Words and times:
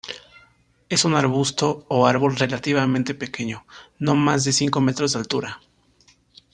Es 0.89 1.05
un 1.05 1.13
arbusto, 1.13 1.85
o 1.87 2.07
árbol 2.07 2.35
relativamente 2.35 3.13
pequeño, 3.13 3.67
no 3.99 4.15
más 4.15 4.43
de 4.45 4.51
cinco 4.51 4.81
metros 4.81 5.13
de 5.13 5.19
altura. 5.19 5.61